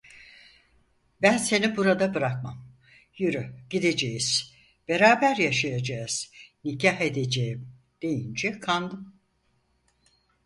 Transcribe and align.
Ben 1.21 1.37
seni 1.37 1.77
burada 1.77 2.13
bırakmam, 2.13 2.75
yürü 3.17 3.53
gideceğiz, 3.69 4.53
beraber 4.87 5.35
yaşayacağız. 5.35 6.31
Nikah 6.63 7.01
edeceğim! 7.01 7.69
deyince 8.01 8.59
kandım. 8.59 9.13